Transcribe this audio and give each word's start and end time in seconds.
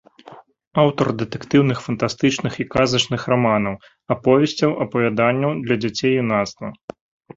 Аўтар 0.83 1.07
дэтэктыўных, 1.19 1.77
фантастычных 1.87 2.53
і 2.63 2.67
казачных 2.77 3.21
раманаў, 3.35 3.75
аповесцяў, 4.19 4.69
апавяданняў 4.87 5.51
для 5.65 5.75
дзяцей 5.85 6.11
і 6.15 6.19
юнацтва. 6.27 6.67